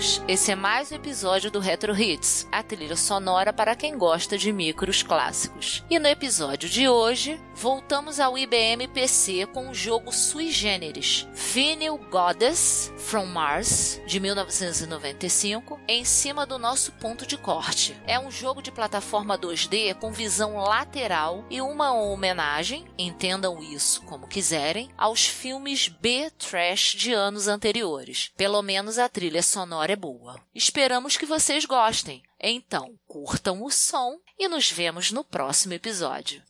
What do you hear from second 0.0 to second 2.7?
Olá a todos! Esse é mais um episódio do Retro Hits, a